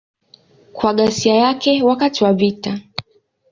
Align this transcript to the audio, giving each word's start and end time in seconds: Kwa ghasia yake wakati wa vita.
Kwa 0.73 0.93
ghasia 0.93 1.35
yake 1.35 1.83
wakati 1.83 2.23
wa 2.23 2.33
vita. 2.33 2.79